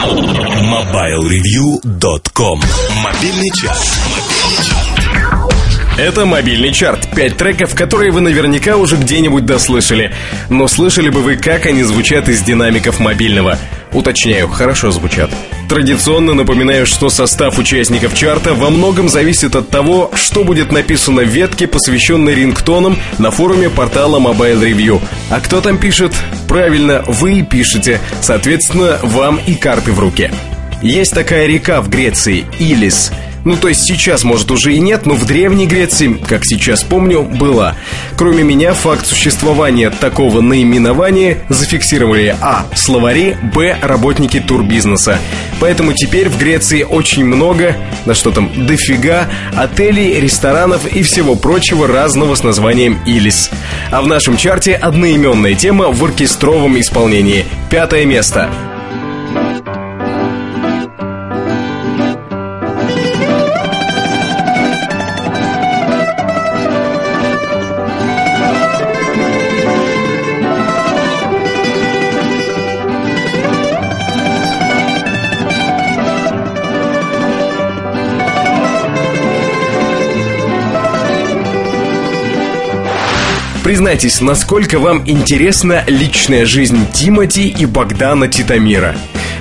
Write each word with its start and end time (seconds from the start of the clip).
MobileReview.com 0.00 2.60
Мобильный 3.04 3.50
час. 3.50 4.00
Это 5.98 6.24
мобильный 6.24 6.72
чарт. 6.72 7.06
Пять 7.14 7.36
треков, 7.36 7.74
которые 7.74 8.10
вы 8.10 8.22
наверняка 8.22 8.78
уже 8.78 8.96
где-нибудь 8.96 9.44
дослышали. 9.44 10.14
Но 10.48 10.68
слышали 10.68 11.10
бы 11.10 11.20
вы, 11.20 11.36
как 11.36 11.66
они 11.66 11.82
звучат 11.82 12.30
из 12.30 12.40
динамиков 12.40 12.98
мобильного. 12.98 13.58
Уточняю, 13.92 14.48
хорошо 14.48 14.90
звучат. 14.90 15.30
Традиционно 15.70 16.34
напоминаю, 16.34 16.84
что 16.84 17.10
состав 17.10 17.56
участников 17.56 18.12
чарта 18.12 18.54
во 18.54 18.70
многом 18.70 19.08
зависит 19.08 19.54
от 19.54 19.70
того, 19.70 20.10
что 20.16 20.42
будет 20.42 20.72
написано 20.72 21.22
в 21.22 21.28
ветке, 21.28 21.68
посвященной 21.68 22.34
рингтонам 22.34 22.98
на 23.18 23.30
форуме 23.30 23.70
портала 23.70 24.18
Mobile 24.18 24.60
Review. 24.60 25.00
А 25.30 25.38
кто 25.38 25.60
там 25.60 25.78
пишет? 25.78 26.12
Правильно, 26.48 27.04
вы 27.06 27.42
пишете. 27.42 28.00
Соответственно, 28.20 28.98
вам 29.04 29.38
и 29.46 29.54
карты 29.54 29.92
в 29.92 30.00
руке. 30.00 30.32
Есть 30.82 31.14
такая 31.14 31.46
река 31.46 31.80
в 31.82 31.88
Греции, 31.88 32.46
Илис– 32.58 33.12
ну, 33.44 33.56
то 33.56 33.68
есть 33.68 33.82
сейчас, 33.82 34.24
может, 34.24 34.50
уже 34.50 34.74
и 34.74 34.80
нет, 34.80 35.06
но 35.06 35.14
в 35.14 35.26
Древней 35.26 35.66
Греции, 35.66 36.20
как 36.26 36.44
сейчас 36.44 36.82
помню, 36.82 37.22
была. 37.22 37.74
Кроме 38.16 38.42
меня, 38.42 38.74
факт 38.74 39.06
существования 39.06 39.90
такого 39.90 40.40
наименования 40.40 41.38
зафиксировали 41.48 42.36
А. 42.40 42.66
Словари, 42.74 43.36
Б. 43.54 43.78
Работники 43.80 44.40
турбизнеса. 44.40 45.18
Поэтому 45.58 45.92
теперь 45.92 46.28
в 46.28 46.38
Греции 46.38 46.82
очень 46.82 47.24
много, 47.24 47.76
на 48.04 48.14
что 48.14 48.30
там, 48.30 48.50
дофига, 48.66 49.28
отелей, 49.56 50.20
ресторанов 50.20 50.86
и 50.86 51.02
всего 51.02 51.34
прочего 51.34 51.86
разного 51.86 52.34
с 52.34 52.42
названием 52.42 52.98
«Илис». 53.06 53.50
А 53.90 54.02
в 54.02 54.06
нашем 54.06 54.36
чарте 54.36 54.74
одноименная 54.74 55.54
тема 55.54 55.88
в 55.90 56.04
оркестровом 56.04 56.78
исполнении. 56.80 57.44
Пятое 57.70 58.04
место. 58.04 58.50
Признайтесь, 83.62 84.22
насколько 84.22 84.78
вам 84.78 85.02
интересна 85.04 85.84
личная 85.86 86.46
жизнь 86.46 86.86
Тимати 86.92 87.48
и 87.48 87.66
Богдана 87.66 88.26
Титамира? 88.26 88.96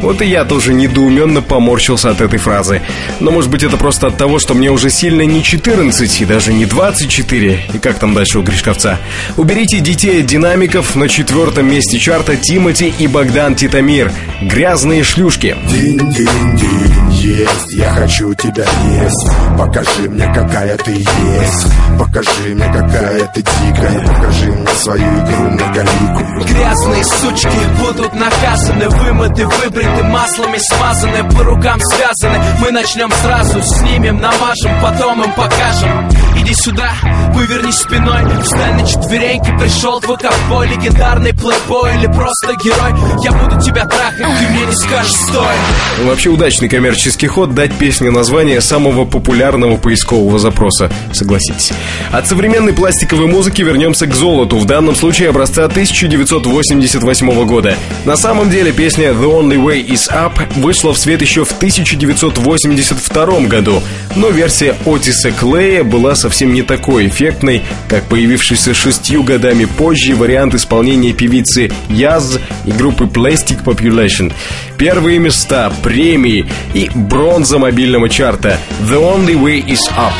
Вот 0.00 0.22
и 0.22 0.26
я 0.26 0.44
тоже 0.44 0.72
недоуменно 0.72 1.42
поморщился 1.42 2.10
от 2.10 2.20
этой 2.20 2.38
фразы. 2.38 2.80
Но 3.20 3.32
может 3.32 3.50
быть 3.50 3.64
это 3.64 3.76
просто 3.76 4.06
от 4.06 4.16
того, 4.16 4.38
что 4.38 4.54
мне 4.54 4.70
уже 4.70 4.88
сильно 4.88 5.22
не 5.22 5.42
14 5.42 6.20
и 6.20 6.24
даже 6.24 6.52
не 6.52 6.64
24. 6.64 7.60
И 7.72 7.78
как 7.78 7.98
там 7.98 8.14
дальше 8.14 8.38
у 8.38 8.42
Гришковца? 8.42 9.00
Уберите 9.36 9.80
детей 9.80 10.20
от 10.20 10.26
динамиков 10.26 10.94
на 10.94 11.08
четвертом 11.08 11.68
месте 11.70 11.98
чарта 11.98 12.36
Тимати 12.36 12.94
и 12.96 13.08
Богдан 13.08 13.56
Титамир. 13.56 14.12
Грязные 14.42 15.02
шлюшки. 15.02 15.56
День, 15.68 15.98
день, 16.12 16.56
день, 16.56 16.93
есть, 17.24 17.72
я 17.72 17.90
хочу 17.90 18.34
тебя 18.34 18.66
есть. 19.02 19.30
Покажи 19.58 20.10
мне, 20.10 20.26
какая 20.34 20.76
ты 20.76 20.92
есть. 20.92 21.66
Покажи 21.98 22.54
мне, 22.54 22.66
какая 22.66 23.26
ты 23.34 23.42
дикая. 23.42 24.06
Покажи 24.06 24.52
мне 24.52 24.68
свою 24.74 25.02
игру 25.02 25.50
многоликую. 25.50 26.44
Грязные 26.44 27.04
сучки 27.04 27.80
будут 27.80 28.14
наказаны, 28.14 28.88
вымыты, 28.88 29.46
выбриты 29.46 29.94
ты 29.94 30.02
маслами 30.04 30.58
смазаны, 30.58 31.30
по 31.30 31.44
рукам 31.44 31.80
связаны 31.80 32.38
Мы 32.60 32.70
начнем 32.70 33.10
сразу, 33.22 33.62
снимем, 33.62 34.20
намажем, 34.20 34.72
потом 34.82 35.22
им 35.22 35.32
покажем 35.32 36.08
Иди 36.44 36.54
сюда, 36.54 36.92
вывернись 37.32 37.76
спиной. 37.76 38.20
Встань 38.42 38.74
на 38.74 38.86
четвереньки, 38.86 39.50
пришел 39.58 39.98
твой 40.00 40.18
ковбой 40.18 40.68
Легендарный 40.68 41.32
плейбой 41.32 41.96
или 41.96 42.06
просто 42.06 42.54
герой. 42.62 42.92
Я 43.22 43.32
буду 43.32 43.58
тебя 43.62 43.86
трахать, 43.86 44.18
ты 44.18 44.48
мне 44.50 44.66
не 44.66 44.74
скажешь 44.74 45.14
стой. 45.14 45.54
Вообще 46.02 46.28
удачный 46.28 46.68
коммерческий 46.68 47.28
ход 47.28 47.54
дать 47.54 47.72
песне 47.72 48.10
название 48.10 48.60
самого 48.60 49.06
популярного 49.06 49.78
поискового 49.78 50.38
запроса, 50.38 50.90
согласитесь. 51.12 51.72
От 52.12 52.28
современной 52.28 52.74
пластиковой 52.74 53.26
музыки 53.26 53.62
вернемся 53.62 54.06
к 54.06 54.14
золоту 54.14 54.58
В 54.58 54.66
данном 54.66 54.96
случае 54.96 55.30
образца 55.30 55.64
1988 55.64 57.46
года. 57.46 57.76
На 58.04 58.16
самом 58.16 58.50
деле 58.50 58.72
песня 58.72 59.12
The 59.12 59.24
Only 59.24 59.56
Way 59.56 59.86
is 59.86 60.10
Up 60.10 60.32
вышла 60.56 60.92
в 60.92 60.98
свет 60.98 61.22
еще 61.22 61.44
в 61.46 61.52
1982 61.52 63.40
году, 63.46 63.82
но 64.14 64.28
версия 64.28 64.74
Отиса 64.84 65.32
Клея 65.32 65.84
была 65.84 66.14
совсем 66.14 66.34
не 66.52 66.62
такой 66.62 67.08
эффектной, 67.08 67.62
как 67.88 68.04
появившийся 68.04 68.74
шестью 68.74 69.22
годами 69.22 69.64
позже 69.64 70.14
вариант 70.14 70.54
исполнения 70.54 71.12
певицы 71.12 71.70
Яз 71.88 72.38
и 72.64 72.72
группы 72.72 73.04
Plastic 73.04 73.64
Population. 73.64 74.32
Первые 74.76 75.18
места, 75.18 75.72
премии 75.82 76.46
и 76.74 76.90
бронза 76.94 77.58
мобильного 77.58 78.08
чарта 78.08 78.58
The 78.88 79.00
Only 79.00 79.34
Way 79.34 79.66
is 79.66 79.80
Up. 79.96 80.12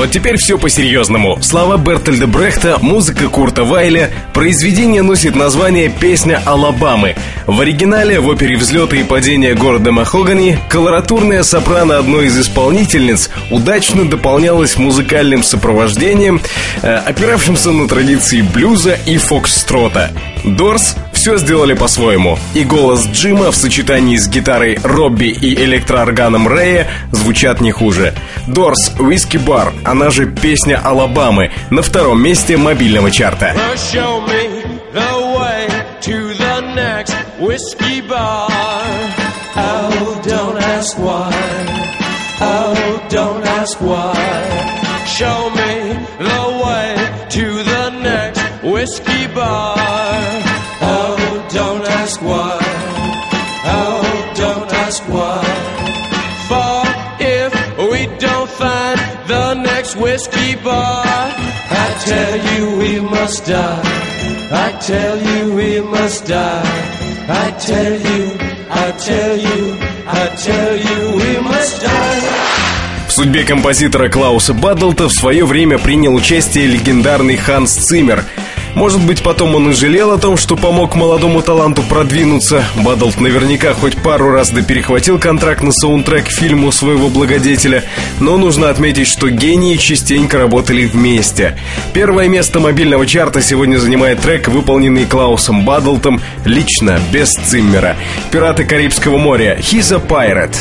Вот 0.00 0.12
теперь 0.12 0.38
все 0.38 0.56
по-серьезному. 0.56 1.42
Слова 1.42 1.76
Бертольда 1.76 2.26
Брехта, 2.26 2.78
музыка 2.80 3.28
Курта 3.28 3.64
Вайля, 3.64 4.10
произведение 4.32 5.02
носит 5.02 5.36
название 5.36 5.90
«Песня 5.90 6.40
Алабамы». 6.46 7.16
В 7.46 7.60
оригинале 7.60 8.18
в 8.18 8.28
опере 8.28 8.56
«Взлеты 8.56 9.00
и 9.00 9.04
падения 9.04 9.52
города 9.54 9.92
Махогани» 9.92 10.58
колоратурная 10.70 11.42
сопрано 11.42 11.98
одной 11.98 12.28
из 12.28 12.38
исполнительниц 12.38 13.28
удачно 13.50 14.08
дополнялась 14.08 14.78
музыкальным 14.78 15.42
сопровождением, 15.42 16.40
э, 16.80 16.94
опиравшимся 16.94 17.70
на 17.70 17.86
традиции 17.86 18.40
блюза 18.40 18.96
и 19.04 19.18
фокстрота. 19.18 20.12
Дорс 20.44 20.96
все 21.20 21.36
сделали 21.36 21.74
по-своему. 21.74 22.38
И 22.54 22.64
голос 22.64 23.06
Джима 23.06 23.50
в 23.50 23.54
сочетании 23.54 24.16
с 24.16 24.26
гитарой 24.26 24.78
Робби 24.82 25.26
и 25.26 25.54
электроорганом 25.54 26.48
Рэя 26.48 26.88
звучат 27.12 27.60
не 27.60 27.72
хуже. 27.72 28.14
Дорс 28.46 28.92
Whiskey 28.98 29.38
Bar, 29.38 29.70
она 29.84 30.08
же 30.08 30.24
песня 30.24 30.80
Алабамы, 30.82 31.50
на 31.68 31.82
втором 31.82 32.22
месте 32.22 32.56
мобильного 32.56 33.10
чарта. 33.10 33.54
Oh. 33.54 33.74
Oh. 42.42 42.70
Show 45.06 45.50
me 45.50 45.98
the 46.18 46.42
way 46.64 46.96
to 47.28 47.46
the 47.62 47.90
next 48.02 48.40
whiskey 48.62 49.26
bar. 49.34 49.99
Next 59.90 59.96
whiskey 59.96 60.56
bar, 60.56 61.04
I 61.04 61.94
tell 62.04 62.36
you 62.54 62.78
we 62.78 63.00
must 63.00 63.46
die. 63.46 63.82
I 64.52 64.72
tell 64.80 65.18
you 65.18 65.54
we 65.54 65.80
must 65.80 66.26
die. 66.26 66.62
I 67.28 67.50
tell 67.52 67.92
you, 67.92 68.36
I 68.70 68.92
tell 68.92 69.36
you, 69.36 69.76
I 70.06 70.26
tell 70.36 70.76
you 70.76 71.16
we 71.16 71.40
must 71.40 71.82
die. 71.82 72.50
судьбе 73.20 73.44
композитора 73.44 74.08
Клауса 74.08 74.54
Баддлта 74.54 75.08
в 75.08 75.12
свое 75.12 75.44
время 75.44 75.78
принял 75.78 76.14
участие 76.14 76.66
легендарный 76.66 77.36
Ханс 77.36 77.72
Циммер. 77.72 78.24
Может 78.74 79.04
быть, 79.04 79.22
потом 79.22 79.54
он 79.54 79.70
и 79.70 79.72
жалел 79.72 80.12
о 80.12 80.18
том, 80.18 80.36
что 80.36 80.56
помог 80.56 80.94
молодому 80.94 81.42
таланту 81.42 81.82
продвинуться. 81.82 82.64
Баддлт 82.76 83.20
наверняка 83.20 83.74
хоть 83.74 83.96
пару 83.96 84.30
раз 84.30 84.50
да 84.50 84.62
перехватил 84.62 85.18
контракт 85.18 85.62
на 85.62 85.72
саундтрек 85.72 86.28
фильму 86.28 86.72
своего 86.72 87.08
благодетеля, 87.08 87.84
но 88.20 88.36
нужно 88.36 88.70
отметить, 88.70 89.08
что 89.08 89.28
гении 89.28 89.76
частенько 89.76 90.38
работали 90.38 90.86
вместе. 90.86 91.58
Первое 91.92 92.28
место 92.28 92.60
мобильного 92.60 93.06
чарта 93.06 93.42
сегодня 93.42 93.78
занимает 93.78 94.20
трек, 94.20 94.48
выполненный 94.48 95.06
Клаусом 95.06 95.64
Баддлтом 95.64 96.20
лично, 96.44 97.00
без 97.12 97.30
Циммера. 97.30 97.96
«Пираты 98.30 98.64
Карибского 98.64 99.18
моря» 99.18 99.58
«He's 99.60 99.94
a 99.94 99.98
Pirate». 99.98 100.56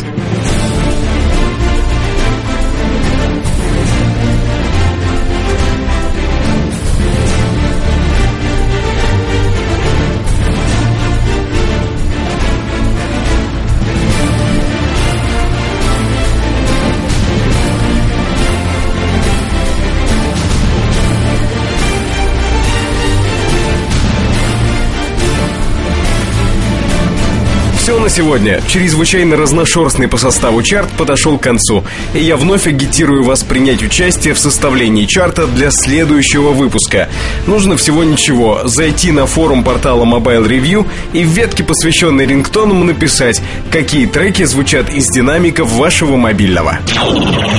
Сегодня. 28.10 28.62
Чрезвычайно 28.68 29.36
разношерстный 29.38 30.08
по 30.08 30.18
составу 30.18 30.62
чарт 30.64 30.90
подошел 30.98 31.38
к 31.38 31.44
концу. 31.44 31.84
И 32.14 32.20
я 32.20 32.38
вновь 32.38 32.68
агитирую 32.68 33.24
вас 33.24 33.44
принять 33.44 33.84
участие 33.84 34.34
в 34.34 34.40
составлении 34.40 35.06
чарта 35.06 35.48
для 35.48 35.72
следующего 35.72 36.52
выпуска. 36.52 37.10
Нужно 37.48 37.78
всего 37.78 38.04
ничего. 38.04 38.62
Зайти 38.66 39.12
на 39.12 39.26
форум 39.26 39.64
портала 39.64 40.06
Mobile 40.06 40.48
Review 40.48 40.86
и 41.14 41.24
в 41.24 41.28
ветке, 41.28 41.64
посвященной 41.64 42.26
рингтонам, 42.26 42.86
написать, 42.86 43.42
какие 43.72 44.06
треки 44.06 44.44
звучат 44.44 44.90
из 44.90 45.08
динамиков 45.10 45.72
вашего 45.72 46.16
мобильного. 46.16 46.80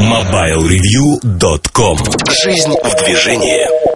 MobileReview.com 0.00 1.98
Жизнь 2.44 2.74
в 2.84 3.04
движении 3.04 3.89